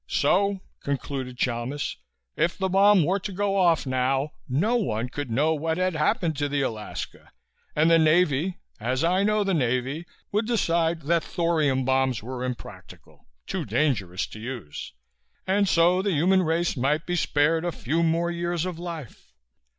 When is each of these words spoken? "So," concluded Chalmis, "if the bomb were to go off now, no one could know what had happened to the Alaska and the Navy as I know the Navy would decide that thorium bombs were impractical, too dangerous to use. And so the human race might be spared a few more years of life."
"So," 0.07 0.61
concluded 0.83 1.37
Chalmis, 1.37 1.97
"if 2.35 2.57
the 2.57 2.69
bomb 2.69 3.03
were 3.03 3.19
to 3.19 3.31
go 3.31 3.55
off 3.57 3.85
now, 3.85 4.31
no 4.49 4.75
one 4.75 5.09
could 5.09 5.29
know 5.29 5.53
what 5.53 5.77
had 5.77 5.93
happened 5.95 6.35
to 6.37 6.49
the 6.49 6.63
Alaska 6.63 7.31
and 7.75 7.91
the 7.91 7.99
Navy 7.99 8.57
as 8.79 9.03
I 9.03 9.21
know 9.21 9.43
the 9.43 9.53
Navy 9.53 10.07
would 10.31 10.47
decide 10.47 11.03
that 11.03 11.23
thorium 11.23 11.85
bombs 11.85 12.23
were 12.23 12.43
impractical, 12.43 13.27
too 13.45 13.63
dangerous 13.63 14.25
to 14.29 14.39
use. 14.39 14.93
And 15.45 15.69
so 15.69 16.01
the 16.01 16.09
human 16.13 16.41
race 16.41 16.75
might 16.75 17.05
be 17.05 17.15
spared 17.15 17.63
a 17.63 17.71
few 17.71 18.01
more 18.01 18.31
years 18.31 18.65
of 18.65 18.79
life." 18.79 19.31